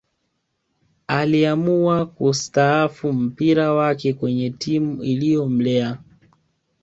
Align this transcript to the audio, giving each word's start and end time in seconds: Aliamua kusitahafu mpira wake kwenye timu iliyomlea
Aliamua 1.07 2.05
kusitahafu 2.05 3.13
mpira 3.13 3.73
wake 3.73 4.13
kwenye 4.13 4.49
timu 4.49 5.03
iliyomlea 5.03 5.97